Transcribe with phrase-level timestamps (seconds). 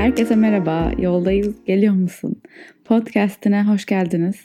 [0.00, 2.42] Herkese merhaba, yoldayız, geliyor musun?
[2.84, 4.44] Podcast'ine hoş geldiniz.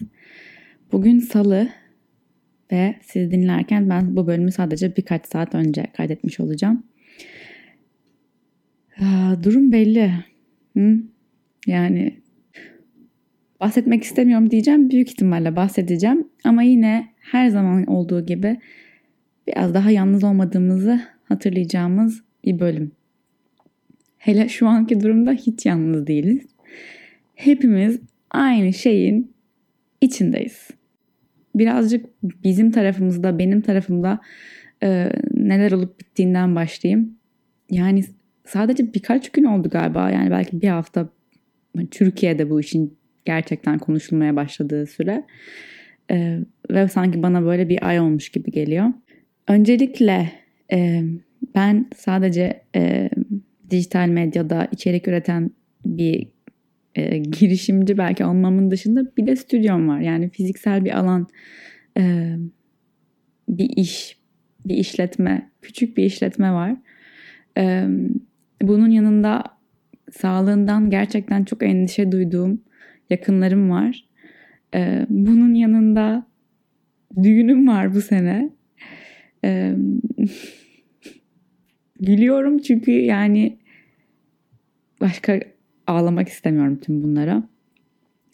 [0.91, 1.69] Bugün salı
[2.71, 6.83] ve siz dinlerken ben bu bölümü sadece birkaç saat önce kaydetmiş olacağım.
[9.43, 10.11] Durum belli.
[11.67, 12.21] Yani
[13.59, 14.89] bahsetmek istemiyorum diyeceğim.
[14.89, 16.27] Büyük ihtimalle bahsedeceğim.
[16.43, 18.59] Ama yine her zaman olduğu gibi
[19.47, 22.91] biraz daha yalnız olmadığımızı hatırlayacağımız bir bölüm.
[24.25, 26.45] Hele şu anki durumda hiç yalnız değiliz.
[27.35, 27.99] Hepimiz
[28.31, 29.33] aynı şeyin
[30.01, 30.67] içindeyiz.
[31.55, 34.19] Birazcık bizim tarafımızda, benim tarafımda
[34.83, 37.17] e, neler olup bittiğinden başlayayım.
[37.71, 38.03] Yani
[38.45, 40.11] sadece birkaç gün oldu galiba.
[40.11, 41.09] Yani belki bir hafta
[41.91, 45.25] Türkiye'de bu işin gerçekten konuşulmaya başladığı süre.
[46.11, 46.39] E,
[46.71, 48.85] ve sanki bana böyle bir ay olmuş gibi geliyor.
[49.47, 50.31] Öncelikle
[50.71, 51.03] e,
[51.55, 53.09] ben sadece e,
[53.69, 55.51] dijital medyada içerik üreten
[55.85, 56.27] bir
[56.95, 59.99] e, girişimci belki olmamın dışında bir de stüdyom var.
[59.99, 61.27] Yani fiziksel bir alan,
[61.97, 62.35] e,
[63.49, 64.17] bir iş,
[64.65, 66.75] bir işletme, küçük bir işletme var.
[67.57, 67.87] E,
[68.61, 69.43] bunun yanında
[70.11, 72.61] sağlığından gerçekten çok endişe duyduğum
[73.09, 74.05] yakınlarım var.
[74.75, 76.27] E, bunun yanında
[77.23, 78.49] düğünüm var bu sene.
[79.43, 79.75] E,
[81.99, 83.57] gülüyorum çünkü yani
[85.01, 85.39] başka
[85.87, 87.43] ağlamak istemiyorum tüm bunlara.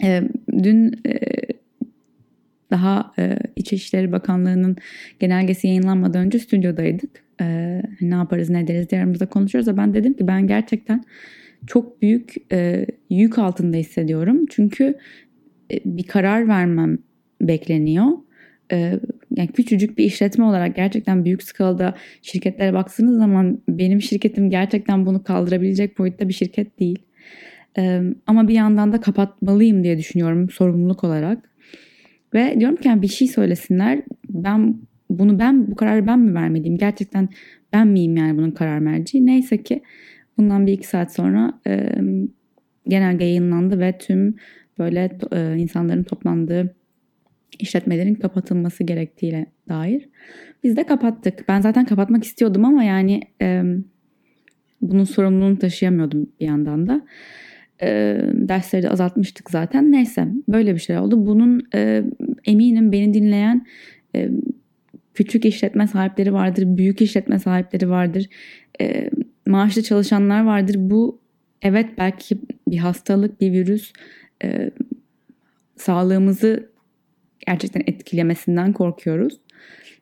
[0.04, 0.24] E,
[0.64, 1.20] dün e,
[2.72, 4.78] daha e, İçişleri Bakanlığı'nın
[5.20, 7.24] genelgesi yayınlanmadan önce stüdyodaydık.
[7.42, 7.46] E,
[8.02, 11.04] ne yaparız ne ederiz diye aramızda konuşuyoruz da ben dedim ki ben gerçekten
[11.68, 14.46] çok büyük e, yük altında hissediyorum.
[14.50, 14.98] Çünkü
[15.72, 16.98] e, bir karar vermem
[17.42, 18.08] bekleniyor.
[18.72, 19.00] E,
[19.36, 25.24] yani küçücük bir işletme olarak gerçekten büyük skalada şirketlere baktığınız zaman benim şirketim gerçekten bunu
[25.24, 27.00] kaldırabilecek boyutta bir şirket değil.
[27.78, 31.52] E, ama bir yandan da kapatmalıyım diye düşünüyorum sorumluluk olarak.
[32.34, 34.02] Ve diyorum ki yani bir şey söylesinler.
[34.30, 34.76] Ben
[35.10, 36.78] bunu ben bu kararı ben mi vermeliyim?
[36.78, 37.30] Gerçekten
[37.74, 39.26] ben miyim yani bunun karar merci?
[39.26, 39.82] Neyse ki
[40.38, 41.90] bundan bir iki saat sonra e,
[42.88, 44.36] genelge yayınlandı ve tüm
[44.80, 46.76] böyle e, insanların toplandığı
[47.60, 50.10] işletmelerin kapatılması gerektiğine dair.
[50.64, 51.46] Biz de kapattık.
[51.48, 53.64] Ben zaten kapatmak istiyordum ama yani e,
[54.82, 57.02] bunun sorumluluğunu taşıyamıyordum bir yandan da.
[57.82, 59.92] E, dersleri de azaltmıştık zaten.
[59.92, 61.26] Neyse böyle bir şey oldu.
[61.26, 62.04] Bunun e,
[62.46, 63.66] eminim beni dinleyen
[64.16, 64.30] e,
[65.14, 68.30] küçük işletme sahipleri vardır, büyük işletme sahipleri vardır,
[68.82, 69.10] e,
[69.48, 70.76] maaşlı çalışanlar vardır.
[70.80, 71.20] Bu
[71.62, 73.94] evet belki bir hastalık, bir virüs
[74.44, 74.72] e,
[75.76, 76.71] sağlığımızı
[77.52, 79.40] gerçekten etkilemesinden korkuyoruz.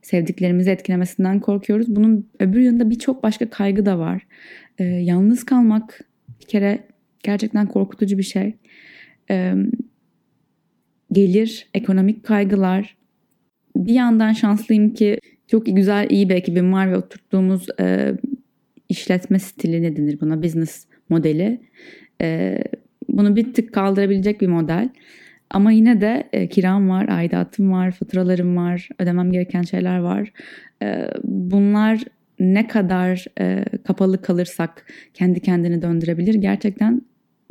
[0.02, 1.96] Sevdiklerimizi etkilemesinden korkuyoruz.
[1.96, 4.28] Bunun öbür yanında birçok başka kaygı da var.
[4.80, 6.00] Ee, yalnız kalmak
[6.42, 6.80] bir kere
[7.24, 8.56] gerçekten korkutucu bir şey.
[9.32, 9.54] Ee,
[11.12, 12.98] gelir, ekonomik kaygılar.
[13.76, 18.14] Bir yandan şanslıyım ki çok güzel, iyi bir ekibim var ve oturttuğumuz e,
[18.90, 20.44] işletme stili ne denir buna?
[20.44, 21.62] Business modeli.
[22.22, 22.58] E,
[23.10, 24.90] bunu bir tık kaldırabilecek bir model.
[25.52, 30.32] Ama yine de e, kiram var, aidatım var, faturalarım var, ödemem gereken şeyler var.
[30.84, 32.04] E, bunlar
[32.40, 37.02] ne kadar e, kapalı kalırsak kendi kendini döndürebilir gerçekten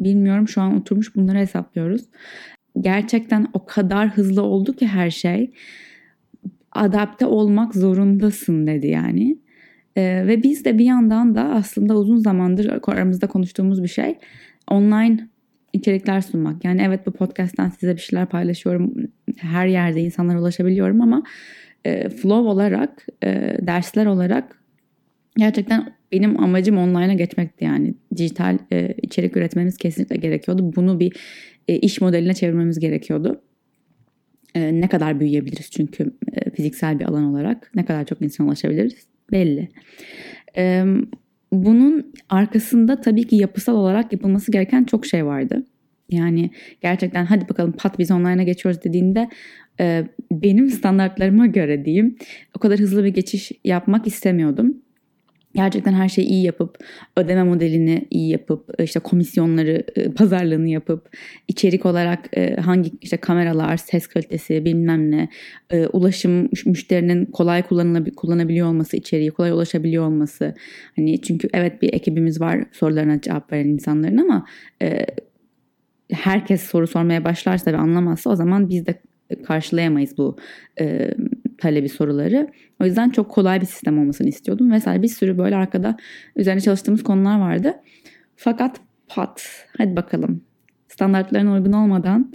[0.00, 0.48] bilmiyorum.
[0.48, 2.02] Şu an oturmuş bunları hesaplıyoruz.
[2.80, 5.50] Gerçekten o kadar hızlı oldu ki her şey.
[6.72, 9.38] Adapte olmak zorundasın dedi yani.
[9.96, 14.18] E, ve biz de bir yandan da aslında uzun zamandır aramızda konuştuğumuz bir şey
[14.70, 15.28] online
[15.72, 16.64] içerikler sunmak.
[16.64, 18.94] Yani evet bu podcast'ten size bir şeyler paylaşıyorum.
[19.36, 21.22] Her yerde insanlara ulaşabiliyorum ama
[21.84, 24.62] e, flow olarak, e, dersler olarak
[25.36, 27.94] gerçekten benim amacım online'a geçmekti yani.
[28.16, 30.72] Dijital e, içerik üretmemiz kesinlikle gerekiyordu.
[30.76, 31.16] Bunu bir
[31.68, 33.40] e, iş modeline çevirmemiz gerekiyordu.
[34.54, 39.06] E, ne kadar büyüyebiliriz çünkü e, fiziksel bir alan olarak ne kadar çok insan ulaşabiliriz
[39.32, 39.68] belli.
[40.56, 40.84] E,
[41.52, 45.66] bunun arkasında tabii ki yapısal olarak yapılması gereken çok şey vardı.
[46.10, 46.50] Yani
[46.82, 49.28] gerçekten hadi bakalım pat biz online'a geçiyoruz dediğinde
[50.32, 52.16] benim standartlarıma göre diyeyim
[52.56, 54.82] o kadar hızlı bir geçiş yapmak istemiyordum
[55.54, 56.78] gerçekten her şeyi iyi yapıp
[57.16, 61.16] ödeme modelini iyi yapıp işte komisyonları e, pazarlığını yapıp
[61.48, 65.28] içerik olarak e, hangi işte kameralar ses kalitesi bilmem ne
[65.70, 67.62] e, ulaşım müşterinin kolay
[68.16, 70.54] kullanabiliyor olması içeriği kolay ulaşabiliyor olması.
[70.96, 74.46] Hani çünkü evet bir ekibimiz var sorularına cevap veren insanların ama
[76.12, 79.00] herkes soru sormaya başlarsa ve anlamazsa o zaman biz de
[79.46, 80.36] karşılayamayız bu
[81.58, 82.48] talebi soruları.
[82.80, 85.02] O yüzden çok kolay bir sistem olmasını istiyordum vesaire.
[85.02, 85.96] Bir sürü böyle arkada
[86.36, 87.74] üzerine çalıştığımız konular vardı.
[88.36, 90.44] Fakat pat hadi bakalım
[90.88, 92.32] standartlarına uygun olmadan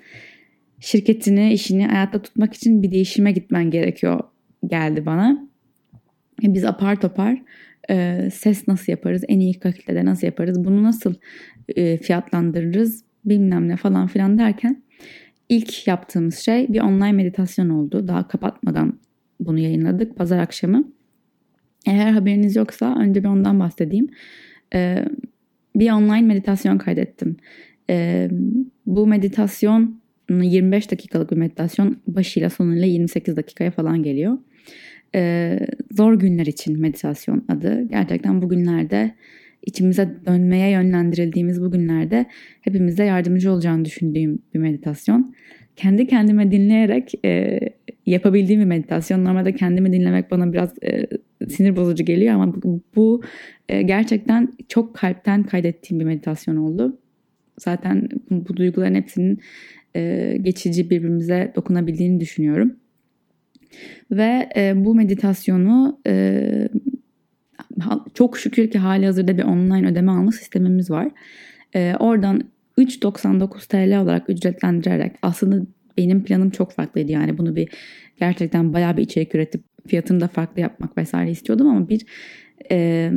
[0.80, 4.20] şirketini, işini hayatta tutmak için bir değişime gitmen gerekiyor
[4.68, 5.48] geldi bana.
[6.44, 7.42] E, biz apar topar
[7.90, 11.14] e, ses nasıl yaparız, en iyi kalitede nasıl yaparız, bunu nasıl
[11.76, 14.84] e, fiyatlandırırız bilmem ne falan filan derken
[15.50, 18.08] ilk yaptığımız şey bir online meditasyon oldu.
[18.08, 19.00] Daha kapatmadan
[19.46, 20.92] bunu yayınladık pazar akşamı.
[21.88, 24.08] Eğer haberiniz yoksa önce bir ondan bahsedeyim.
[24.76, 25.06] Ee,
[25.76, 27.38] bir online meditasyon kaydettim.
[27.90, 28.30] Ee,
[28.86, 34.38] bu meditasyon 25 dakikalık bir meditasyon başıyla sonuyla 28 dakikaya falan geliyor.
[35.16, 35.60] Ee,
[35.92, 37.88] zor günler için meditasyon adı.
[37.90, 39.16] Gerçekten bu günlerde
[39.66, 42.26] içimize dönmeye yönlendirildiğimiz bu günlerde
[42.62, 45.36] hepimize yardımcı olacağını düşündüğüm bir meditasyon.
[45.76, 47.60] Kendi kendime dinleyerek e,
[48.06, 49.26] yapabildiğim bir meditasyon.
[49.26, 51.08] Normalde kendimi dinlemek bana biraz e,
[51.50, 53.22] sinir bozucu geliyor ama bu, bu
[53.70, 57.00] e, gerçekten çok kalpten kaydettiğim bir meditasyon oldu.
[57.60, 59.40] Zaten bu, bu duyguların hepsinin
[59.96, 62.76] e, geçici birbirimize dokunabildiğini düşünüyorum.
[64.12, 66.70] Ve e, bu meditasyonu e,
[68.14, 71.10] çok şükür ki hali hazırda bir online ödeme alma sistemimiz var.
[71.76, 72.44] E, oradan
[72.78, 75.66] 3.99 TL olarak ücretlendirerek aslında
[75.98, 77.70] benim planım çok farklıydı yani bunu bir
[78.20, 82.06] gerçekten bayağı bir içerik üretip fiyatını da farklı yapmak vesaire istiyordum ama bir
[82.72, 83.12] e,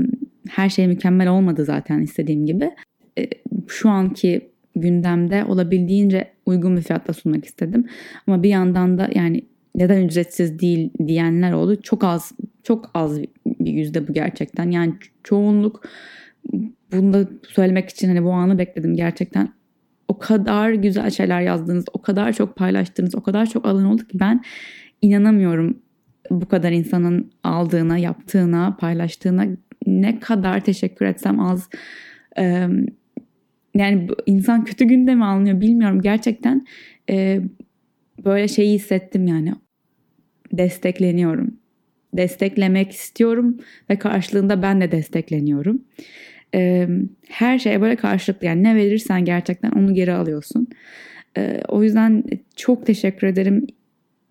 [0.48, 2.70] her şey mükemmel olmadı zaten istediğim gibi.
[3.18, 3.28] E,
[3.68, 7.86] şu anki gündemde olabildiğince uygun bir fiyatla sunmak istedim.
[8.26, 9.42] Ama bir yandan da yani
[9.74, 11.82] neden ücretsiz değil diyenler oldu.
[11.82, 12.32] Çok az
[12.62, 14.70] çok az bir yüzde bu gerçekten.
[14.70, 14.94] Yani
[15.24, 15.88] çoğunluk
[16.92, 19.52] bunu da söylemek için hani bu anı bekledim gerçekten.
[20.16, 24.20] O kadar güzel şeyler yazdınız, o kadar çok paylaştınız, o kadar çok alan oldu ki
[24.20, 24.42] ben
[25.02, 25.78] inanamıyorum
[26.30, 29.46] bu kadar insanın aldığına, yaptığına, paylaştığına
[29.86, 31.68] ne kadar teşekkür etsem az.
[33.74, 36.00] Yani insan kötü günde mi alınıyor bilmiyorum.
[36.00, 36.66] Gerçekten
[38.24, 39.52] böyle şeyi hissettim yani.
[40.52, 41.54] Destekleniyorum.
[42.14, 43.58] Desteklemek istiyorum
[43.90, 45.82] ve karşılığında ben de destekleniyorum.
[46.54, 46.88] E,
[47.28, 50.68] her şeye böyle karşılıklı yani ne verirsen gerçekten onu geri alıyorsun.
[51.38, 52.24] E, o yüzden
[52.56, 53.66] çok teşekkür ederim.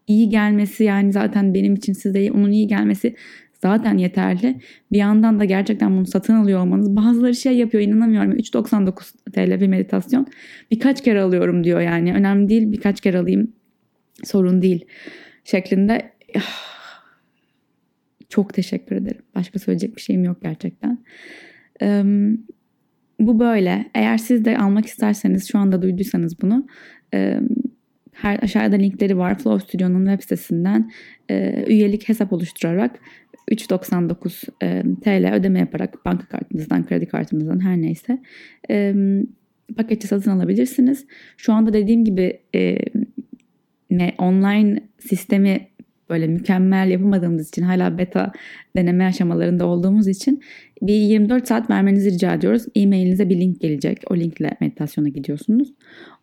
[0.08, 3.16] İyi gelmesi yani zaten benim için size onun iyi gelmesi
[3.62, 4.60] zaten yeterli.
[4.92, 6.96] Bir yandan da gerçekten bunu satın alıyor olmanız.
[6.96, 8.32] Bazıları şey yapıyor inanamıyorum.
[8.32, 10.28] 3.99 TL bir meditasyon.
[10.72, 12.14] Birkaç kere alıyorum diyor yani.
[12.14, 13.54] Önemli değil birkaç kere alayım.
[14.24, 14.86] Sorun değil.
[15.44, 16.12] Şeklinde
[18.30, 19.22] çok teşekkür ederim.
[19.36, 20.98] Başka söyleyecek bir şeyim yok gerçekten.
[23.20, 23.86] Bu böyle.
[23.96, 26.68] Eğer siz de almak isterseniz şu anda duyduysanız bunu
[28.12, 29.38] her aşağıda linkleri var.
[29.38, 30.92] Flow Studio'nun web sitesinden
[31.68, 33.00] üyelik hesap oluşturarak
[33.52, 38.22] 3.99 e, TL ödeme yaparak banka kartınızdan, kredi kartınızdan her neyse
[38.70, 38.96] e,
[39.78, 41.06] paketi satın alabilirsiniz.
[41.38, 42.78] Şu anda dediğim gibi e,
[44.18, 45.68] online sistemi
[46.10, 48.32] böyle mükemmel yapamadığımız için hala beta
[48.76, 50.42] deneme aşamalarında olduğumuz için
[50.82, 52.66] bir 24 saat vermenizi rica ediyoruz.
[52.76, 54.04] E-mailinize bir link gelecek.
[54.10, 55.74] O linkle meditasyona gidiyorsunuz.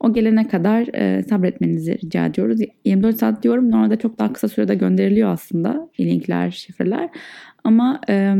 [0.00, 2.61] O gelene kadar e, sabretmenizi rica ediyoruz.
[2.84, 3.70] 24 saat diyorum.
[3.70, 7.08] Normalde çok daha kısa sürede gönderiliyor aslında linkler, şifreler.
[7.64, 8.34] Ama e,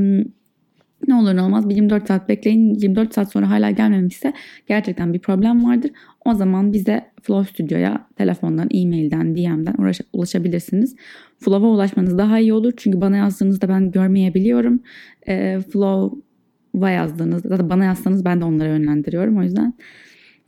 [1.09, 2.75] ne olur ne olmaz bir 24 saat bekleyin.
[2.75, 4.33] 24 saat sonra hala gelmemişse
[4.67, 5.91] gerçekten bir problem vardır.
[6.25, 9.75] O zaman bize Flow Studio'ya telefondan, e-mailden, DM'den
[10.13, 10.97] ulaşabilirsiniz.
[11.39, 12.73] Flow'a ulaşmanız daha iyi olur.
[12.77, 14.81] Çünkü bana yazdığınızda ben görmeyebiliyorum.
[15.29, 19.39] E, Flow'a yazdığınız, zaten bana yazsanız ben de onlara yönlendiriyorum.
[19.39, 19.75] O yüzden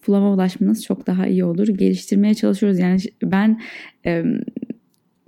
[0.01, 1.69] Flow'a ulaşmanız çok daha iyi olur.
[1.69, 2.79] Geliştirmeye çalışıyoruz.
[2.79, 3.61] Yani ben
[4.07, 4.25] e,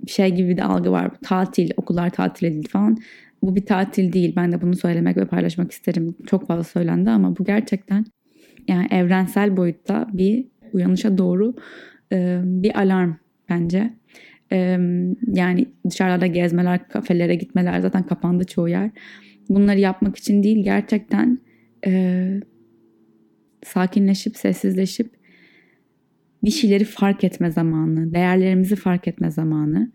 [0.07, 1.11] şey gibi bir de algı var.
[1.23, 2.97] Tatil, okullar tatil edildi falan.
[3.41, 4.33] Bu bir tatil değil.
[4.35, 6.15] Ben de bunu söylemek ve paylaşmak isterim.
[6.27, 8.05] Çok fazla söylendi ama bu gerçekten
[8.67, 11.55] yani evrensel boyutta bir uyanışa doğru
[12.13, 13.13] e, bir alarm
[13.49, 13.93] bence.
[14.51, 14.57] E,
[15.27, 18.91] yani dışarıda gezmeler, kafelere gitmeler zaten kapandı çoğu yer.
[19.49, 21.39] Bunları yapmak için değil gerçekten
[21.85, 22.41] e,
[23.63, 25.17] sakinleşip, sessizleşip
[26.43, 29.91] bir şeyleri fark etme zamanı, değerlerimizi fark etme zamanı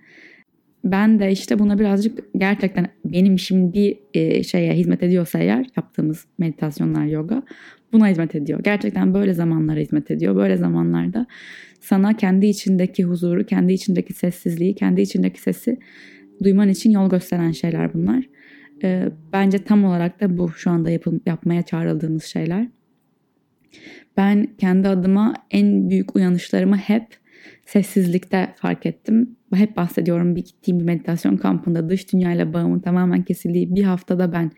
[0.85, 6.27] ben de işte buna birazcık gerçekten benim işim bir e, şeye hizmet ediyorsa eğer yaptığımız
[6.39, 7.43] meditasyonlar, yoga
[7.93, 8.61] buna hizmet ediyor.
[8.63, 10.37] Gerçekten böyle zamanlara hizmet ediyor.
[10.37, 11.27] Böyle zamanlarda
[11.81, 15.79] sana kendi içindeki huzuru, kendi içindeki sessizliği, kendi içindeki sesi
[16.45, 18.25] duyman için yol gösteren şeyler bunlar.
[18.83, 22.69] E, bence tam olarak da bu şu anda yapıl, yapmaya çağrıldığımız şeyler.
[24.17, 27.22] Ben kendi adıma en büyük uyanışlarımı hep
[27.67, 29.37] sessizlikte fark ettim.
[29.55, 34.51] Hep bahsediyorum bir gittiğim bir meditasyon kampında dış dünyayla bağımın tamamen kesildiği bir haftada ben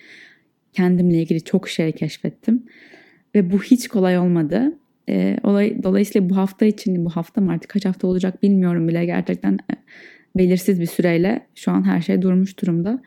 [0.72, 2.62] kendimle ilgili çok şey keşfettim.
[3.34, 4.78] Ve bu hiç kolay olmadı.
[5.08, 9.04] E, olay, dolayısıyla bu hafta için, bu hafta mı artık kaç hafta olacak bilmiyorum bile
[9.04, 9.74] gerçekten e,
[10.36, 13.02] belirsiz bir süreyle şu an her şey durmuş durumda.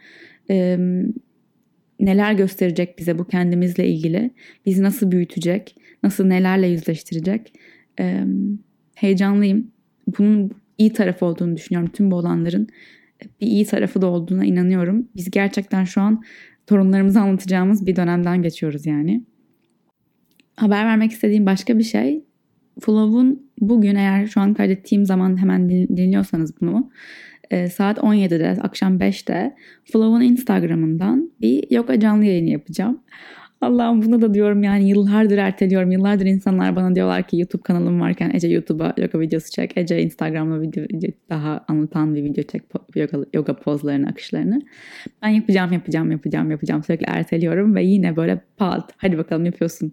[0.50, 0.78] E,
[2.00, 4.32] neler gösterecek bize bu kendimizle ilgili?
[4.66, 5.76] Bizi nasıl büyütecek?
[6.04, 7.54] Nasıl nelerle yüzleştirecek?
[8.00, 8.24] E,
[8.96, 9.72] heyecanlıyım.
[10.08, 11.92] Bunun iyi tarafı olduğunu düşünüyorum.
[11.94, 12.68] Tüm bu olanların
[13.42, 15.08] bir iyi tarafı da olduğuna inanıyorum.
[15.16, 16.24] Biz gerçekten şu an
[16.68, 19.24] torunlarımıza anlatacağımız bir dönemden geçiyoruz yani.
[20.56, 22.24] Haber vermek istediğim başka bir şey.
[22.80, 26.92] Flow'un bugün eğer şu an kaydettiğim zaman hemen dinliyorsanız bunu
[27.52, 33.02] e, saat 17'de akşam 5'te Flow'un Instagram'ından bir yoga canlı yayını yapacağım.
[33.62, 35.92] Allah'ım bunu da diyorum yani yıllardır erteliyorum.
[35.92, 39.78] Yıllardır insanlar bana diyorlar ki YouTube kanalım varken Ece YouTube'a yoga videosu çek.
[39.78, 40.86] Ece Instagram'a video,
[41.30, 42.62] daha anlatan bir video çek
[42.96, 44.62] yoga, yoga pozlarını, akışlarını.
[45.22, 46.84] Ben yapacağım, yapacağım, yapacağım, yapacağım.
[46.84, 49.92] Sürekli erteliyorum ve yine böyle pat hadi bakalım yapıyorsun.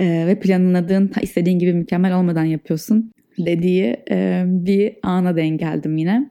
[0.00, 6.30] Ee, ve planladığın istediğin gibi mükemmel olmadan yapıyorsun dediği e, bir ana denk geldim yine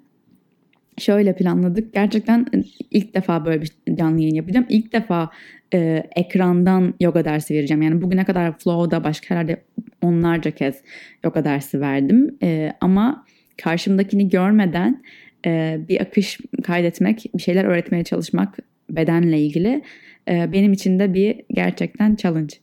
[0.97, 1.93] şöyle planladık.
[1.93, 2.45] Gerçekten
[2.91, 4.65] ilk defa böyle bir canlı yayın yapacağım.
[4.69, 5.29] İlk defa
[5.73, 7.81] e, ekrandan yoga dersi vereceğim.
[7.81, 9.63] Yani bugüne kadar Flow'da başka yerde
[10.01, 10.81] onlarca kez
[11.23, 12.37] yoga dersi verdim.
[12.43, 13.25] E, ama
[13.57, 15.03] karşımdakini görmeden
[15.45, 18.57] e, bir akış kaydetmek, bir şeyler öğretmeye çalışmak
[18.89, 19.81] bedenle ilgili
[20.29, 22.55] e, benim için de bir gerçekten challenge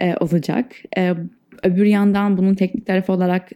[0.00, 0.72] e, olacak.
[0.98, 1.14] E,
[1.62, 3.50] öbür yandan bunun teknik tarafı olarak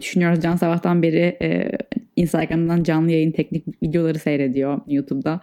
[0.00, 0.42] düşünüyoruz.
[0.42, 1.70] Can sabahtan beri e,
[2.16, 5.40] Instagram'dan canlı yayın teknik videoları seyrediyor YouTube'da.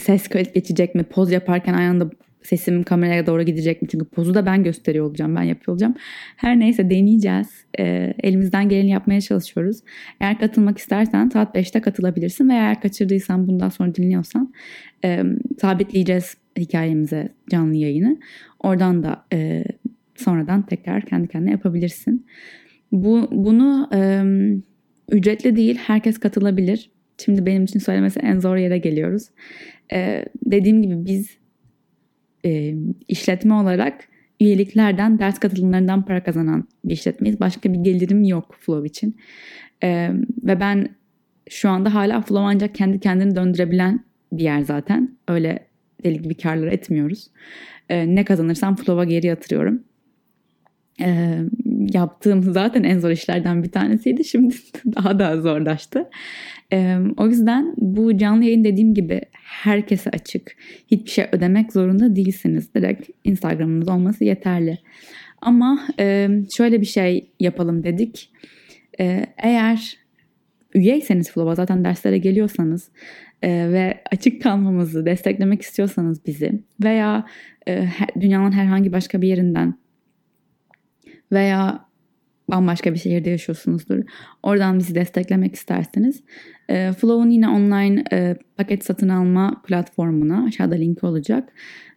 [0.00, 1.02] Ses kayıt geçecek mi?
[1.02, 2.10] Poz yaparken aynı anda
[2.44, 3.88] sesim kameraya doğru gidecek mi?
[3.88, 5.94] Çünkü pozu da ben gösteriyor olacağım, ben yapıyor olacağım.
[6.36, 7.64] Her neyse deneyeceğiz.
[7.78, 9.80] E, elimizden geleni yapmaya çalışıyoruz.
[10.20, 14.52] Eğer katılmak istersen saat 5'te katılabilirsin veya eğer kaçırdıysan bundan sonra dinliyorsan
[15.04, 15.22] e,
[15.60, 18.18] sabitleyeceğiz hikayemize canlı yayını.
[18.60, 19.64] Oradan da e,
[20.14, 22.26] sonradan tekrar kendi kendine yapabilirsin.
[22.92, 24.22] Bu bunu e,
[25.10, 26.90] ücretli değil, herkes katılabilir.
[27.18, 29.28] Şimdi benim için söylemesi en zor yere geliyoruz.
[29.92, 31.38] E, dediğim gibi biz
[32.44, 32.74] e,
[33.08, 34.08] işletme olarak
[34.40, 37.40] üyeliklerden, ders katılımlarından para kazanan bir işletmeyiz.
[37.40, 39.16] Başka bir gelirim yok Flow için.
[39.82, 40.10] E,
[40.42, 40.88] ve ben
[41.50, 45.18] şu anda hala Flow ancak kendi kendini döndürebilen bir yer zaten.
[45.28, 45.66] Öyle
[46.04, 47.30] deli gibi karlar etmiyoruz.
[47.88, 49.84] E, ne kazanırsam Flow'a geri yatırıyorum
[51.00, 51.38] e,
[51.92, 54.24] yaptığım zaten en zor işlerden bir tanesiydi.
[54.28, 54.54] Şimdi
[54.96, 56.08] daha da zorlaştı.
[57.16, 60.56] O yüzden bu canlı yayın dediğim gibi herkese açık.
[60.90, 62.74] Hiçbir şey ödemek zorunda değilsiniz.
[62.74, 64.78] Direkt Instagram'ınız olması yeterli.
[65.42, 65.80] Ama
[66.56, 68.30] şöyle bir şey yapalım dedik.
[69.38, 69.96] Eğer
[70.74, 72.90] üyeyseniz Flow'a zaten derslere geliyorsanız
[73.44, 77.26] ve açık kalmamızı desteklemek istiyorsanız bizi veya
[78.20, 79.74] dünyanın herhangi başka bir yerinden
[81.32, 81.84] veya
[82.50, 83.98] bambaşka bir şehirde yaşıyorsunuzdur.
[84.42, 86.22] Oradan bizi desteklemek isterseniz
[86.68, 91.48] e, Flow'un yine online e, paket satın alma platformuna aşağıda linki olacak.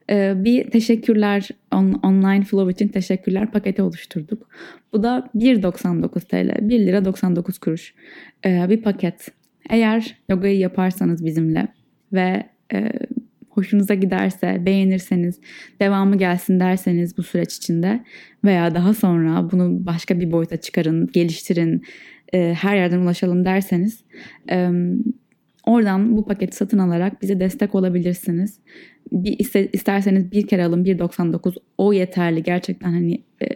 [0.10, 4.50] E, bir teşekkürler on, online Flow için teşekkürler paketi oluşturduk.
[4.94, 7.94] Bu da 1.99 TL 1 lira 99 kuruş
[8.46, 9.28] e, bir paket.
[9.70, 11.68] Eğer yogayı yaparsanız bizimle
[12.14, 12.44] ve
[12.74, 12.92] e,
[13.58, 15.40] hoşunuza giderse, beğenirseniz,
[15.82, 18.04] devamı gelsin derseniz bu süreç içinde
[18.44, 21.84] veya daha sonra bunu başka bir boyuta çıkarın, geliştirin,
[22.34, 24.04] e, her yerden ulaşalım derseniz
[24.52, 24.70] e,
[25.66, 28.60] oradan bu paketi satın alarak bize destek olabilirsiniz.
[29.12, 29.38] Bir,
[29.74, 33.48] isterseniz bir kere alın 1.99 o yeterli gerçekten hani e,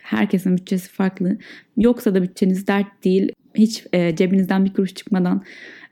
[0.00, 1.38] herkesin bütçesi farklı.
[1.76, 3.32] Yoksa da bütçeniz dert değil.
[3.54, 5.44] Hiç e, cebinizden bir kuruş çıkmadan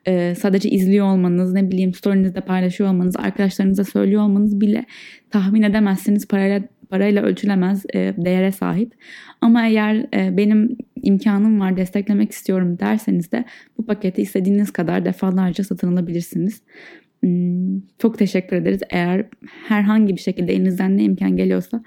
[0.07, 4.85] e, sadece izliyor olmanız, ne bileyim story'nizde paylaşıyor olmanız, arkadaşlarınıza söylüyor olmanız bile
[5.31, 8.93] tahmin edemezsiniz parayla parayla ölçülemez e, değere sahip.
[9.41, 13.45] Ama eğer e, benim imkanım var desteklemek istiyorum derseniz de
[13.79, 16.63] bu paketi istediğiniz kadar defalarca satın alabilirsiniz.
[17.21, 18.81] Hmm, çok teşekkür ederiz.
[18.91, 19.27] Eğer
[19.69, 21.83] herhangi bir şekilde elinizden ne imkan geliyorsa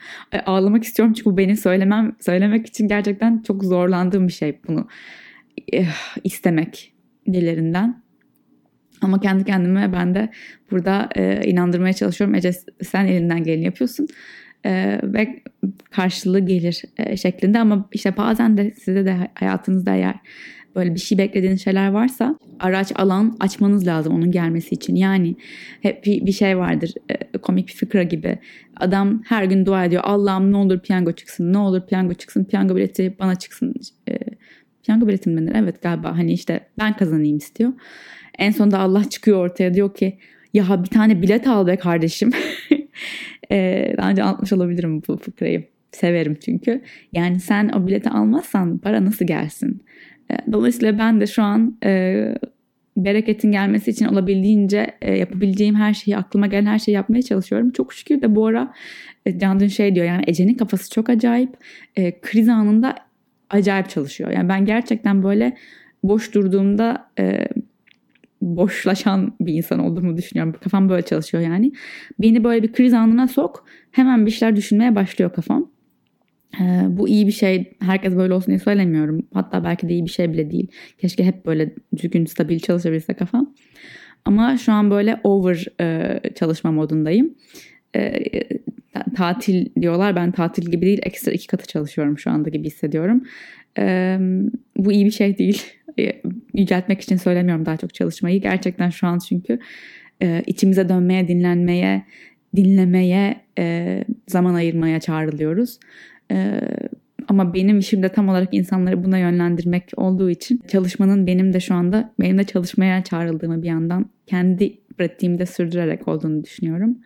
[0.45, 4.87] ağlamak istiyorum çünkü bu benim söylemem söylemek için gerçekten çok zorlandığım bir şey bunu
[5.73, 5.87] eh,
[6.23, 6.93] istemek
[7.33, 8.06] dilerinden.
[9.01, 10.29] Ama kendi kendime ben de
[10.71, 12.35] burada e, inandırmaya çalışıyorum.
[12.35, 12.51] Ece
[12.83, 14.07] sen elinden geleni yapıyorsun
[14.65, 15.43] e, ve
[15.91, 17.59] karşılığı gelir e, şeklinde.
[17.59, 20.15] Ama işte bazen de size de hayatınızda eğer
[20.75, 24.95] böyle bir şey beklediğiniz şeyler varsa araç alan açmanız lazım onun gelmesi için.
[24.95, 25.35] Yani
[25.81, 28.37] hep bir, bir şey vardır e, komik bir fıkra gibi.
[28.77, 30.01] Adam her gün dua ediyor.
[30.05, 33.73] Allah'ım ne olur piyango çıksın, ne olur piyango çıksın, piyango bileti bana çıksın.
[34.09, 34.17] E,
[34.83, 35.55] piyango bileti mi denir?
[35.55, 37.73] Evet galiba hani işte ben kazanayım istiyor.
[38.37, 40.17] En sonunda Allah çıkıyor ortaya diyor ki
[40.53, 42.31] ya bir tane bilet al be kardeşim.
[43.51, 45.67] Ee, daha önce anlatmış olabilirim bu fıkrayı.
[45.91, 46.81] Severim çünkü.
[47.13, 49.83] Yani sen o bileti almazsan para nasıl gelsin?
[50.31, 52.33] Ee, dolayısıyla ben de şu an e,
[52.97, 57.71] bereketin gelmesi için olabildiğince e, yapabileceğim her şeyi, aklıma gelen her şeyi yapmaya çalışıyorum.
[57.71, 58.73] Çok şükür de bu ara
[59.25, 61.49] e, Can şey diyor yani Ece'nin kafası çok acayip.
[61.95, 62.95] E, kriz anında
[63.49, 64.31] acayip çalışıyor.
[64.31, 65.57] Yani ben gerçekten böyle
[66.03, 67.47] boş durduğumda e,
[68.41, 70.55] boşlaşan bir insan olduğumu düşünüyorum.
[70.63, 71.71] Kafam böyle çalışıyor yani.
[72.19, 73.65] Beni böyle bir kriz anına sok.
[73.91, 75.71] Hemen bir şeyler düşünmeye başlıyor kafam.
[76.61, 77.73] Ee, bu iyi bir şey.
[77.79, 79.27] Herkes böyle olsun diye söylemiyorum.
[79.33, 80.67] Hatta belki de iyi bir şey bile değil.
[80.97, 83.53] Keşke hep böyle düzgün, stabil çalışabilse kafam.
[84.25, 87.35] Ama şu an böyle over e, çalışma modundayım.
[87.95, 88.23] E,
[89.15, 90.15] tatil diyorlar.
[90.15, 93.23] Ben tatil gibi değil ekstra iki katı çalışıyorum şu anda gibi hissediyorum.
[93.79, 94.17] E,
[94.77, 95.63] bu iyi bir şey değil.
[95.99, 96.21] E,
[96.53, 98.41] yüceltmek için söylemiyorum daha çok çalışmayı.
[98.41, 99.59] Gerçekten şu an çünkü
[100.21, 102.05] e, içimize dönmeye, dinlenmeye,
[102.55, 105.79] dinlemeye, e, zaman ayırmaya çağrılıyoruz.
[106.31, 106.61] E,
[107.27, 111.75] ama benim işim de tam olarak insanları buna yönlendirmek olduğu için çalışmanın benim de şu
[111.75, 116.97] anda benim de çalışmaya çağrıldığımı bir yandan kendi pratiğimde sürdürerek olduğunu düşünüyorum.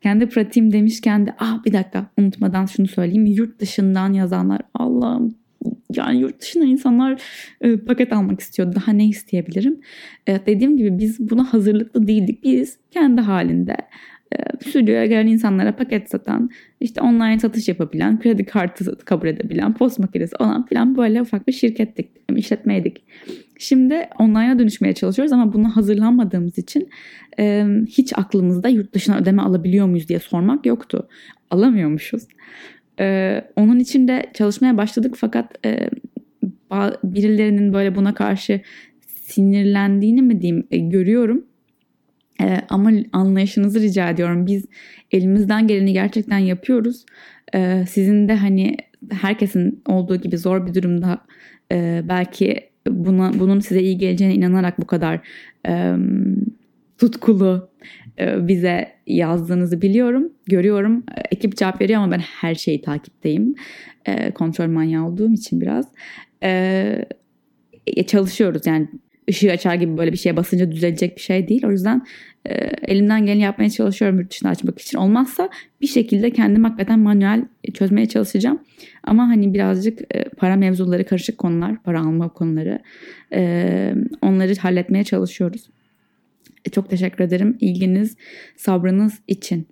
[0.00, 3.26] Kendi pratiğim demişken de ah bir dakika unutmadan şunu söyleyeyim.
[3.26, 5.34] Yurt dışından yazanlar Allah'ım
[5.94, 7.22] yani yurt dışında insanlar
[7.60, 8.74] e, paket almak istiyor.
[8.74, 9.80] Daha ne isteyebilirim?
[10.26, 12.44] E, dediğim gibi biz buna hazırlıklı değildik.
[12.44, 13.76] Biz kendi halinde
[14.32, 14.36] e,
[14.68, 16.50] stüdyoya gelen insanlara paket satan,
[16.80, 21.52] işte online satış yapabilen, kredi kartı kabul edebilen, post makinesi olan filan böyle ufak bir
[21.52, 23.04] şirkettik, işletmeydik.
[23.58, 26.88] Şimdi online'a dönüşmeye çalışıyoruz ama buna hazırlanmadığımız için
[27.38, 31.08] e, hiç aklımızda yurt dışına ödeme alabiliyor muyuz diye sormak yoktu.
[31.50, 32.22] Alamıyormuşuz.
[33.00, 35.90] E, onun için de çalışmaya başladık fakat e,
[37.04, 38.60] birilerinin böyle buna karşı
[39.06, 41.44] sinirlendiğini mi diyeyim e, görüyorum.
[42.40, 44.46] E, ama anlayışınızı rica ediyorum.
[44.46, 44.64] Biz
[45.12, 47.04] elimizden geleni gerçekten yapıyoruz.
[47.54, 48.76] E, sizin de hani
[49.10, 51.18] herkesin olduğu gibi zor bir durumda
[51.72, 55.20] e, belki buna bunun size iyi geleceğine inanarak bu kadar
[55.68, 55.94] e,
[56.98, 57.70] tutkulu
[58.48, 61.04] bize yazdığınızı biliyorum, görüyorum.
[61.30, 63.54] Ekip cevap veriyor ama ben her şeyi takipteyim.
[64.06, 65.86] E, kontrol manyağı olduğum için biraz.
[66.42, 67.04] E,
[68.06, 68.88] çalışıyoruz yani
[69.30, 71.66] ışığı açar gibi böyle bir şeye basınca düzelecek bir şey değil.
[71.66, 72.06] O yüzden
[72.46, 72.54] e,
[72.88, 74.98] elimden geleni yapmaya çalışıyorum yurt dışına açmak için.
[74.98, 75.48] Olmazsa
[75.80, 78.58] bir şekilde kendim hakikaten manuel çözmeye çalışacağım.
[79.04, 82.78] Ama hani birazcık e, para mevzuları karışık konular, para alma konuları.
[83.32, 85.68] E, onları halletmeye çalışıyoruz.
[86.68, 88.16] E, çok teşekkür ederim ilginiz,
[88.56, 89.66] sabrınız için.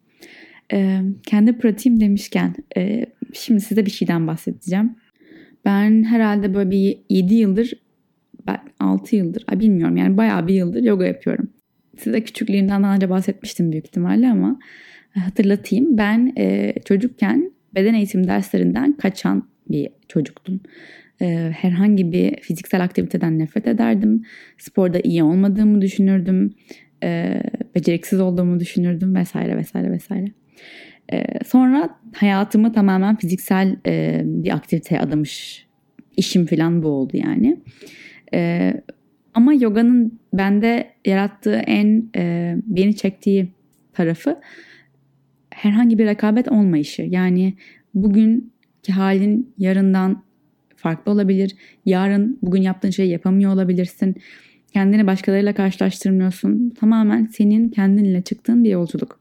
[0.73, 4.97] E, kendi pratiğim demişken e, şimdi size bir şeyden bahsedeceğim.
[5.65, 7.73] Ben herhalde böyle bir 7 yıldır
[8.47, 11.51] ben 6 yıldır bilmiyorum yani bayağı bir yıldır yoga yapıyorum.
[11.99, 14.59] Size küçüklüğümden daha önce bahsetmiştim büyük ihtimalle ama
[15.15, 15.99] hatırlatayım.
[15.99, 20.61] Ben e, çocukken beden eğitim derslerinden kaçan bir çocuktum.
[21.21, 24.23] E, herhangi bir fiziksel aktiviteden nefret ederdim.
[24.59, 26.55] Sporda iyi olmadığımı düşünürdüm.
[27.03, 27.43] E,
[27.75, 30.27] beceriksiz olduğumu düşünürdüm vesaire vesaire vesaire.
[31.13, 35.67] E, sonra hayatımı tamamen fiziksel e, bir aktiviteye adamış
[36.17, 37.61] işim falan bu oldu yani.
[38.35, 38.73] E,
[39.35, 43.49] ama yoganın bende yarattığı en e, beni çektiği
[43.93, 44.41] tarafı
[45.51, 47.03] herhangi bir rekabet olmayışı.
[47.03, 47.55] Yani
[47.95, 50.23] bugünkü halin yarından
[50.77, 51.57] farklı olabilir.
[51.85, 54.17] Yarın bugün yaptığın şeyi yapamıyor olabilirsin.
[54.77, 56.71] Kendini başkalarıyla karşılaştırmıyorsun.
[56.71, 59.21] Tamamen senin kendinle çıktığın bir yolculuk.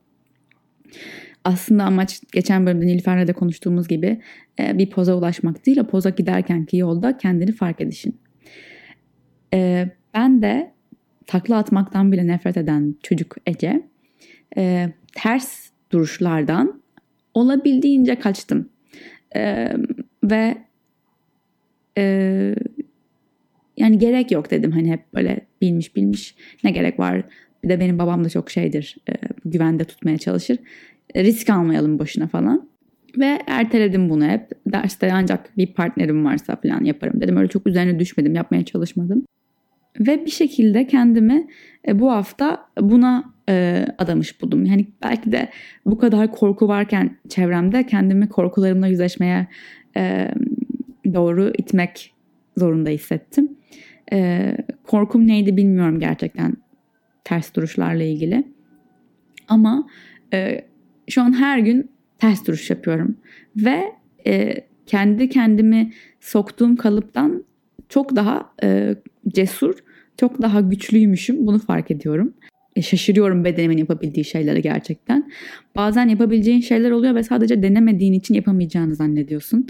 [1.44, 4.22] Aslında amaç geçen bölümde Nilüfer'le de konuştuğumuz gibi
[4.60, 8.18] e, bir poza ulaşmak değil, o poza giderkenki yolda kendini fark edişin.
[9.54, 10.72] E, ben de
[11.28, 13.90] takla atmaktan bile nefret eden çocuk Ece
[14.58, 16.82] e, ters duruşlardan
[17.34, 18.70] olabildiğince kaçtım.
[20.24, 20.58] Ve
[23.78, 27.24] yani gerek yok dedim hani hep böyle bilmiş bilmiş ne gerek var.
[27.64, 28.98] Bir de benim babam da çok şeydir
[29.46, 30.58] güvende tutmaya çalışır.
[31.16, 32.70] Risk almayalım boşuna falan.
[33.18, 34.50] Ve erteledim bunu hep.
[34.68, 37.38] Derste ancak bir partnerim varsa falan yaparım dedim.
[37.38, 39.26] Öyle çok üzerine düşmedim, yapmaya çalışmadım.
[40.00, 41.48] Ve bir şekilde kendimi
[41.88, 44.66] e, bu hafta buna e, adamış buldum.
[44.66, 45.50] Yani belki de
[45.86, 49.48] bu kadar korku varken çevremde kendimi korkularımla yüzleşmeye
[49.98, 50.32] e,
[51.14, 52.15] doğru itmek
[52.58, 53.58] zorunda hissettim.
[54.84, 56.54] korkum neydi bilmiyorum gerçekten
[57.24, 58.44] ters duruşlarla ilgili.
[59.48, 59.88] Ama
[61.10, 61.90] şu an her gün
[62.20, 63.18] ters duruş yapıyorum.
[63.56, 63.82] Ve
[64.86, 67.44] kendi kendimi soktuğum kalıptan
[67.90, 68.96] çok daha e,
[69.28, 69.76] cesur,
[70.18, 71.48] çok daha güçlüymüşüm.
[71.48, 72.34] Bunu fark ediyorum.
[72.76, 75.32] e, şaşırıyorum bedenimin yapabildiği şeylere gerçekten.
[75.76, 79.68] Bazen yapabileceğin şeyler oluyor ve sadece denemediğin için yapamayacağını zannediyorsun.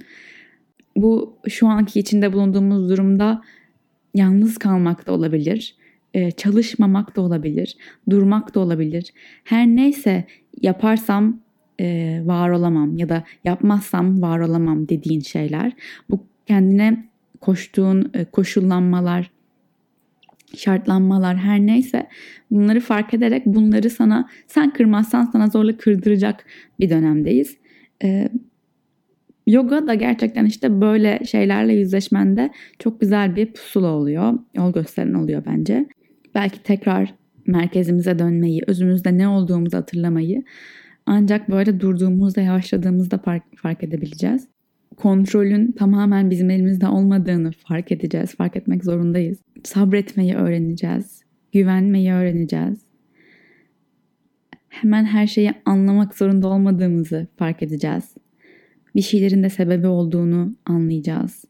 [0.96, 3.42] Bu şu anki içinde bulunduğumuz durumda
[4.14, 5.76] yalnız kalmak da olabilir,
[6.14, 7.78] e, çalışmamak da olabilir,
[8.10, 9.14] durmak da olabilir.
[9.44, 10.28] Her neyse
[10.62, 11.40] yaparsam
[11.80, 15.72] e, var olamam ya da yapmazsam var olamam dediğin şeyler.
[16.10, 17.10] Bu kendine
[17.42, 19.32] koştuğun koşullanmalar,
[20.56, 22.08] şartlanmalar her neyse
[22.52, 26.46] bunları fark ederek bunları sana sen kırmazsan sana zorla kırdıracak
[26.80, 27.58] bir dönemdeyiz.
[29.48, 34.34] Yoga da gerçekten işte böyle şeylerle yüzleşmende çok güzel bir pusula oluyor.
[34.56, 35.86] Yol gösteren oluyor bence.
[36.36, 37.14] Belki tekrar
[37.48, 40.44] merkezimize dönmeyi, özümüzde ne olduğumuzu hatırlamayı
[41.06, 43.22] ancak böyle durduğumuzda, yavaşladığımızda
[43.56, 44.48] fark edebileceğiz.
[44.98, 51.24] Kontrolün tamamen bizim elimizde olmadığını fark edeceğiz, fark etmek zorundayız sabretmeyi öğreneceğiz.
[51.52, 52.80] Güvenmeyi öğreneceğiz.
[54.70, 58.16] Hemen her şeyi anlamak zorunda olmadığımızı fark edeceğiz.
[58.96, 61.46] Bir şeylerin de sebebi olduğunu anlayacağız.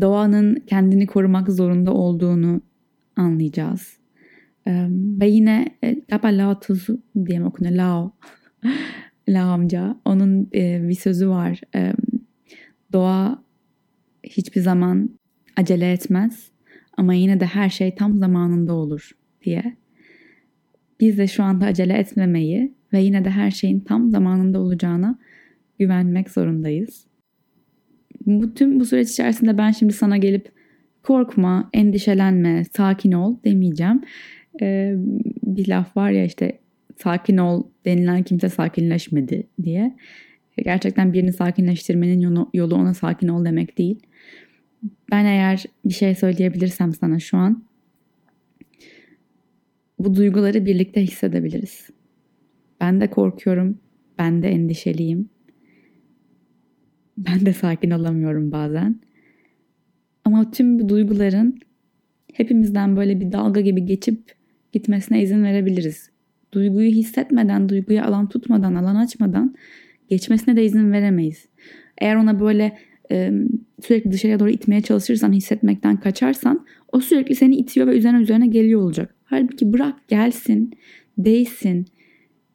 [0.00, 2.60] Doğanın kendini korumak zorunda olduğunu
[3.16, 4.00] anlayacağız.
[5.20, 7.74] ve yine e, galiba Lao Tzu diye mi okunuyor?
[7.74, 8.12] Lao.
[9.28, 9.96] Lao amca.
[10.04, 11.60] Onun e, bir sözü var.
[12.92, 13.44] doğa
[14.24, 15.10] hiçbir zaman
[15.56, 16.50] acele etmez
[16.96, 19.10] ama yine de her şey tam zamanında olur
[19.44, 19.76] diye.
[21.00, 25.18] Biz de şu anda acele etmemeyi ve yine de her şeyin tam zamanında olacağına
[25.80, 27.06] güvenmek zorundayız.
[28.26, 30.52] Bu tüm bu süreç içerisinde ben şimdi sana gelip
[31.02, 34.02] korkma, endişelenme, sakin ol demeyeceğim.
[34.62, 34.94] Ee,
[35.42, 36.58] bir laf var ya işte
[36.96, 39.96] sakin ol denilen kimse sakinleşmedi diye.
[40.64, 44.00] Gerçekten birini sakinleştirmenin yolu, yolu ona sakin ol demek değil.
[45.10, 47.64] Ben eğer bir şey söyleyebilirsem sana şu an
[49.98, 51.90] bu duyguları birlikte hissedebiliriz.
[52.80, 53.78] Ben de korkuyorum,
[54.18, 55.28] ben de endişeliyim.
[57.26, 59.00] Ben de sakin olamıyorum bazen.
[60.24, 61.58] Ama tüm bu duyguların
[62.32, 64.34] hepimizden böyle bir dalga gibi geçip
[64.72, 66.10] gitmesine izin verebiliriz.
[66.52, 69.54] Duyguyu hissetmeden, duyguya alan tutmadan, alan açmadan
[70.08, 71.46] geçmesine de izin veremeyiz.
[71.98, 72.78] Eğer ona böyle
[73.82, 78.80] sürekli dışarıya doğru itmeye çalışırsan, hissetmekten kaçarsan o sürekli seni itiyor ve üzerine üzerine geliyor
[78.80, 79.14] olacak.
[79.24, 80.72] Halbuki bırak gelsin,
[81.18, 81.86] değsin,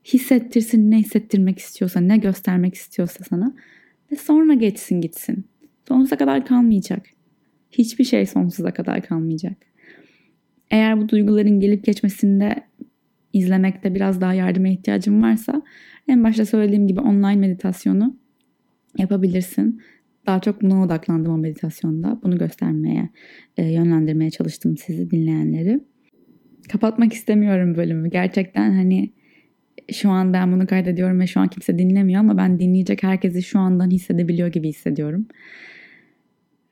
[0.05, 3.55] hissettirsin ne hissettirmek istiyorsa, ne göstermek istiyorsa sana
[4.11, 5.45] ve sonra geçsin gitsin.
[5.87, 7.05] Sonsuza kadar kalmayacak.
[7.71, 9.57] Hiçbir şey sonsuza kadar kalmayacak.
[10.71, 12.55] Eğer bu duyguların gelip geçmesinde
[13.33, 15.61] izlemekte biraz daha yardıma ihtiyacın varsa
[16.07, 18.17] en başta söylediğim gibi online meditasyonu
[18.97, 19.81] yapabilirsin.
[20.25, 22.19] Daha çok buna odaklandım o meditasyonda.
[22.23, 23.09] Bunu göstermeye,
[23.57, 25.79] e, yönlendirmeye çalıştım sizi dinleyenleri.
[26.71, 28.09] Kapatmak istemiyorum bölümü.
[28.09, 29.13] Gerçekten hani
[29.91, 33.59] şu an ben bunu kaydediyorum ve şu an kimse dinlemiyor ama ben dinleyecek herkesi şu
[33.59, 35.27] andan hissedebiliyor gibi hissediyorum.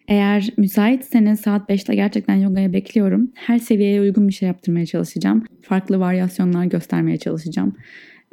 [0.08, 3.32] Eğer müsaitseniz saat 5'te gerçekten yogaya bekliyorum.
[3.34, 5.43] Her seviyeye uygun bir şey yaptırmaya çalışacağım.
[5.62, 7.76] Farklı varyasyonlar göstermeye çalışacağım.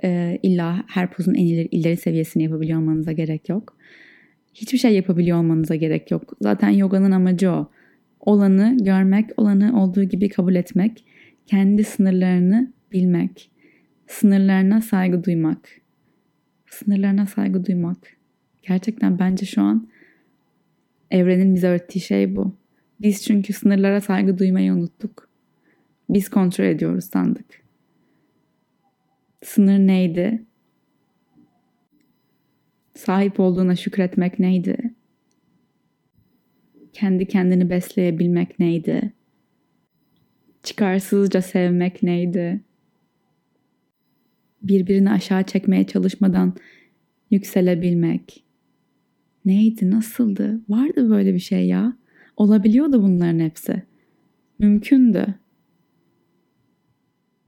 [0.04, 3.76] Ee, illa her pozun en ileri, ileri seviyesini yapabiliyor olmanıza gerek yok
[4.54, 6.32] hiçbir şey yapabiliyor olmanıza gerek yok.
[6.40, 7.70] Zaten yoganın amacı o.
[8.20, 11.04] Olanı görmek, olanı olduğu gibi kabul etmek,
[11.46, 13.50] kendi sınırlarını bilmek,
[14.10, 15.68] sınırlarına saygı duymak.
[16.66, 18.16] Sınırlarına saygı duymak.
[18.62, 19.88] Gerçekten bence şu an
[21.10, 22.56] evrenin bize öğrettiği şey bu.
[23.00, 25.28] Biz çünkü sınırlara saygı duymayı unuttuk.
[26.08, 27.62] Biz kontrol ediyoruz sandık.
[29.42, 30.44] Sınır neydi?
[32.94, 34.94] Sahip olduğuna şükretmek neydi?
[36.92, 39.12] Kendi kendini besleyebilmek neydi?
[40.62, 42.60] Çıkarsızca sevmek neydi?
[44.62, 46.54] Birbirini aşağı çekmeye çalışmadan
[47.30, 48.44] yükselebilmek.
[49.44, 50.60] Neydi, nasıldı?
[50.68, 51.96] Vardı böyle bir şey ya.
[52.36, 53.82] Olabiliyordu bunların hepsi.
[54.58, 55.34] Mümkündü.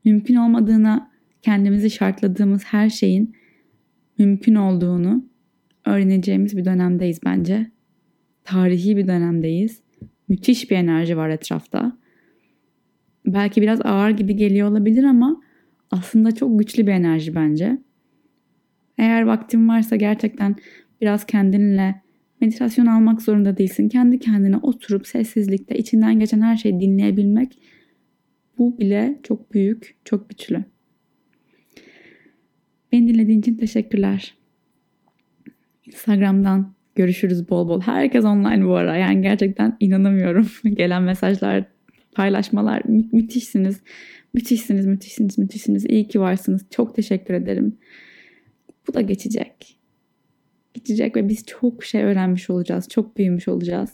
[0.04, 1.10] Mümkün olmadığına
[1.42, 3.36] kendimizi şartladığımız her şeyin
[4.18, 5.24] mümkün olduğunu
[5.86, 7.70] öğreneceğimiz bir dönemdeyiz bence.
[8.44, 9.82] Tarihi bir dönemdeyiz.
[10.28, 11.98] Müthiş bir enerji var etrafta.
[13.26, 15.41] Belki biraz ağır gibi geliyor olabilir ama
[15.92, 17.78] aslında çok güçlü bir enerji bence.
[18.98, 20.56] Eğer vaktin varsa gerçekten
[21.00, 22.02] biraz kendinle
[22.40, 23.88] meditasyon almak zorunda değilsin.
[23.88, 27.58] Kendi kendine oturup sessizlikte içinden geçen her şeyi dinleyebilmek
[28.58, 30.64] bu bile çok büyük, çok güçlü.
[32.92, 34.34] Beni dinlediğin için teşekkürler.
[35.86, 37.80] Instagram'dan görüşürüz bol bol.
[37.80, 38.96] Herkes online bu ara.
[38.96, 40.48] Yani gerçekten inanamıyorum.
[40.64, 41.64] Gelen mesajlar,
[42.14, 43.82] paylaşmalar mü- müthişsiniz.
[44.34, 45.84] Müthişsiniz, müthişsiniz, müthişsiniz.
[45.84, 46.66] İyi ki varsınız.
[46.70, 47.78] Çok teşekkür ederim.
[48.88, 49.78] Bu da geçecek.
[50.74, 52.88] Geçecek ve biz çok şey öğrenmiş olacağız.
[52.88, 53.90] Çok büyümüş olacağız.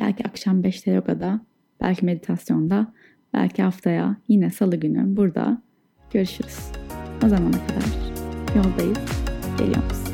[0.00, 1.40] Belki akşam 5'te yogada,
[1.80, 2.94] belki meditasyonda,
[3.34, 5.62] belki haftaya yine salı günü burada
[6.12, 6.58] görüşürüz.
[7.24, 7.84] O zamana kadar
[8.56, 8.98] yoldayız.
[9.58, 10.07] Geliyor musun?